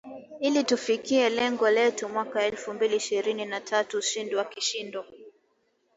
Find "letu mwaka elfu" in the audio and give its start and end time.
1.69-2.73